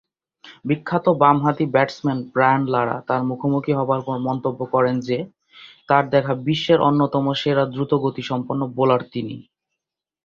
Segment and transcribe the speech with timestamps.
[0.65, 5.17] বিখ্যাত বামহাতি batsman Brian Lara তার মুখোমুখি হবার পর মন্তব্য করেন যে,
[5.89, 9.35] তার দেখা বিশ্বের অন্যতম সেরা দ্রুতগতিসম্পন্ন বোলার তিনি।